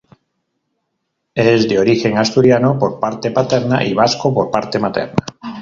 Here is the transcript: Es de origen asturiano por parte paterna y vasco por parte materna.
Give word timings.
Es 1.35 1.69
de 1.69 1.77
origen 1.77 2.17
asturiano 2.17 2.79
por 2.79 2.99
parte 2.99 3.29
paterna 3.29 3.83
y 3.85 3.93
vasco 3.93 4.33
por 4.33 4.49
parte 4.49 4.79
materna. 4.79 5.13